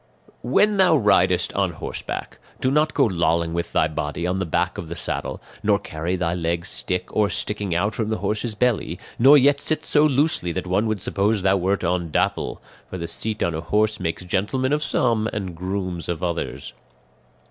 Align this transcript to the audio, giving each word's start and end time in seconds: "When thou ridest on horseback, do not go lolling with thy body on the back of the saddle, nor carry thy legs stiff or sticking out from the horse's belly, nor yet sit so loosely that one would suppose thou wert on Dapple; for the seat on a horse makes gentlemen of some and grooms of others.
"When 0.41 0.77
thou 0.77 0.95
ridest 0.97 1.53
on 1.53 1.73
horseback, 1.73 2.39
do 2.59 2.71
not 2.71 2.95
go 2.95 3.05
lolling 3.05 3.53
with 3.53 3.71
thy 3.71 3.87
body 3.87 4.25
on 4.25 4.39
the 4.39 4.47
back 4.47 4.79
of 4.79 4.89
the 4.89 4.95
saddle, 4.95 5.39
nor 5.61 5.77
carry 5.77 6.15
thy 6.15 6.33
legs 6.33 6.69
stiff 6.69 7.03
or 7.11 7.29
sticking 7.29 7.75
out 7.75 7.93
from 7.93 8.09
the 8.09 8.17
horse's 8.17 8.55
belly, 8.55 8.97
nor 9.19 9.37
yet 9.37 9.61
sit 9.61 9.85
so 9.85 10.03
loosely 10.03 10.51
that 10.53 10.65
one 10.65 10.87
would 10.87 11.03
suppose 11.03 11.43
thou 11.43 11.55
wert 11.57 11.83
on 11.83 12.09
Dapple; 12.09 12.63
for 12.89 12.97
the 12.97 13.05
seat 13.07 13.43
on 13.43 13.53
a 13.53 13.61
horse 13.61 13.99
makes 13.99 14.25
gentlemen 14.25 14.73
of 14.73 14.81
some 14.81 15.27
and 15.31 15.55
grooms 15.55 16.09
of 16.09 16.23
others. 16.23 16.73